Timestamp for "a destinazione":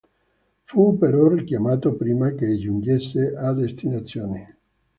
3.37-4.57